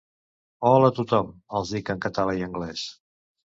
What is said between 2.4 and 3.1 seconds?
i anglès.